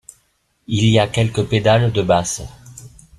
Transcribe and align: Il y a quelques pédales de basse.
Il 0.65 0.85
y 0.85 0.97
a 0.97 1.07
quelques 1.07 1.43
pédales 1.45 1.91
de 1.91 2.01
basse. 2.01 2.41